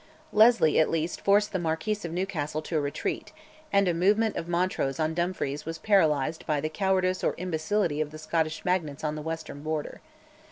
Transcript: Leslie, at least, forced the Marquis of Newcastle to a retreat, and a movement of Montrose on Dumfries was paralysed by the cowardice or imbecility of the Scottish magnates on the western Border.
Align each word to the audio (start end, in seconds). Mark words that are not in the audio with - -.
Leslie, 0.33 0.79
at 0.79 0.89
least, 0.89 1.21
forced 1.21 1.53
the 1.53 1.59
Marquis 1.59 1.97
of 2.05 2.11
Newcastle 2.11 2.59
to 2.63 2.75
a 2.75 2.81
retreat, 2.81 3.31
and 3.71 3.87
a 3.87 3.93
movement 3.93 4.35
of 4.35 4.47
Montrose 4.47 4.99
on 4.99 5.13
Dumfries 5.13 5.63
was 5.63 5.77
paralysed 5.77 6.47
by 6.47 6.59
the 6.59 6.69
cowardice 6.69 7.23
or 7.23 7.35
imbecility 7.37 8.01
of 8.01 8.09
the 8.09 8.17
Scottish 8.17 8.65
magnates 8.65 9.03
on 9.03 9.13
the 9.13 9.21
western 9.21 9.61
Border. 9.61 10.01